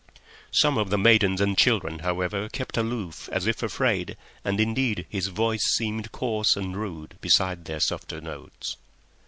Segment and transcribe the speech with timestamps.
[0.49, 5.27] Some of the maidens and children, however, kept aloof as if afraid, and indeed his
[5.27, 8.77] voice seemed coarse and rude beside their softer notes.